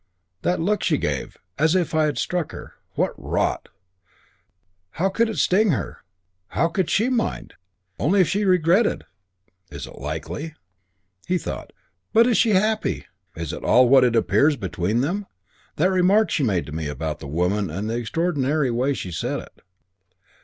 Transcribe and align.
That 0.41 0.59
look 0.59 0.81
she 0.81 0.97
gave! 0.97 1.37
As 1.59 1.75
if 1.75 1.93
I 1.93 2.05
had 2.05 2.17
struck 2.17 2.53
her. 2.53 2.73
What 2.95 3.13
rot! 3.19 3.69
How 4.93 5.09
could 5.09 5.29
it 5.29 5.37
sting 5.37 5.69
her? 5.69 6.01
How 6.47 6.69
could 6.69 6.89
she 6.89 7.07
mind? 7.07 7.53
Only 7.99 8.21
if 8.21 8.27
she 8.27 8.43
regretted. 8.43 9.03
Is 9.69 9.85
it 9.85 9.99
likely?" 9.99 10.55
He 11.27 11.37
thought, 11.37 11.71
"But 12.13 12.25
is 12.25 12.35
she 12.39 12.49
happy? 12.55 13.05
Is 13.35 13.53
it 13.53 13.63
all 13.63 13.87
what 13.89 14.03
it 14.03 14.15
appears 14.15 14.55
between 14.55 15.01
them? 15.01 15.27
That 15.75 15.91
remark 15.91 16.31
she 16.31 16.41
made 16.41 16.65
to 16.65 16.71
that 16.71 17.21
woman 17.21 17.69
and 17.69 17.87
the 17.87 17.97
extraordinary 17.97 18.71
way 18.71 18.95
she 18.95 19.11
said 19.11 19.39
it. 19.39 19.61